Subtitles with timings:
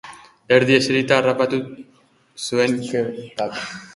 [0.55, 1.59] Erdi eserita harrapatu
[2.47, 3.63] zuen Kepak.